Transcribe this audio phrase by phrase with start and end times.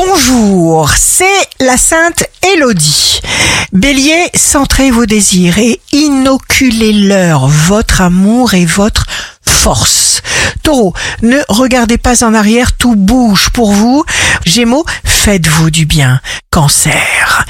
[0.00, 1.24] Bonjour, c'est
[1.58, 2.22] la Sainte
[2.54, 3.20] Élodie.
[3.72, 9.06] Bélier, centrez vos désirs et inoculez-leur votre amour et votre
[9.42, 10.22] force.
[10.62, 14.04] Taureau, ne regardez pas en arrière, tout bouge pour vous.
[14.46, 16.20] Gémeaux, faites-vous du bien.
[16.50, 17.44] Cancer,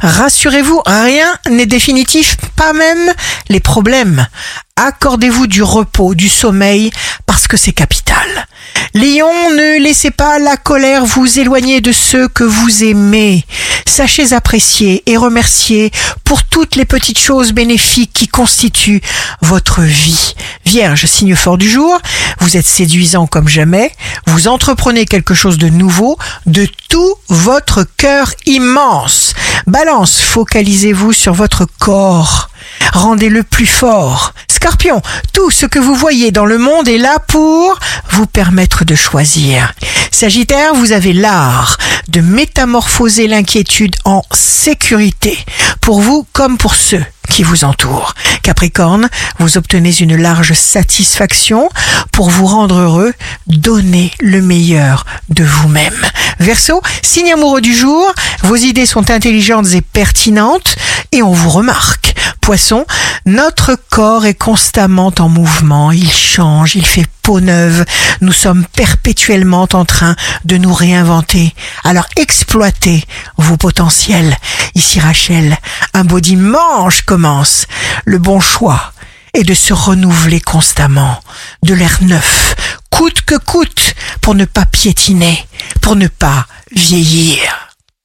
[0.00, 3.12] Rassurez-vous, rien n'est définitif, pas même
[3.48, 4.26] les problèmes.
[4.74, 6.90] Accordez-vous du repos, du sommeil,
[7.24, 8.48] parce que c'est capital.
[8.94, 13.44] Lion, ne laissez pas la colère vous éloigner de ceux que vous aimez.
[13.86, 15.90] Sachez apprécier et remercier
[16.24, 19.02] pour toutes les petites choses bénéfiques qui constituent
[19.40, 20.34] votre vie.
[20.64, 21.98] Vierge, signe fort du jour,
[22.40, 23.92] vous êtes séduisant comme jamais,
[24.26, 29.34] vous entreprenez quelque chose de nouveau, de tout votre cœur immense.
[29.66, 32.48] Balance, focalisez-vous sur votre corps.
[32.92, 34.34] Rendez-le plus fort.
[34.50, 35.02] Scorpion,
[35.32, 37.78] tout ce que vous voyez dans le monde est là pour
[38.10, 39.72] vous permettre de choisir.
[40.10, 41.76] Sagittaire, vous avez l'art
[42.12, 45.38] de métamorphoser l'inquiétude en sécurité,
[45.80, 48.12] pour vous comme pour ceux qui vous entourent.
[48.42, 51.70] Capricorne, vous obtenez une large satisfaction
[52.12, 53.14] pour vous rendre heureux,
[53.46, 55.96] donnez le meilleur de vous-même.
[56.38, 60.76] Verseau, signe amoureux du jour, vos idées sont intelligentes et pertinentes
[61.12, 62.01] et on vous remarque.
[62.42, 62.84] Poisson,
[63.24, 67.84] notre corps est constamment en mouvement, il change, il fait peau neuve,
[68.20, 71.54] nous sommes perpétuellement en train de nous réinventer.
[71.84, 73.04] Alors exploitez
[73.36, 74.36] vos potentiels.
[74.74, 75.56] Ici Rachel,
[75.94, 77.66] un beau dimanche commence.
[78.04, 78.92] Le bon choix
[79.34, 81.20] est de se renouveler constamment,
[81.62, 82.56] de l'air neuf,
[82.90, 85.46] coûte que coûte, pour ne pas piétiner,
[85.80, 87.61] pour ne pas vieillir.